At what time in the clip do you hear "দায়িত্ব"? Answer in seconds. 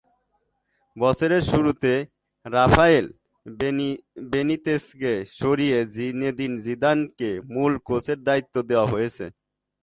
8.27-8.55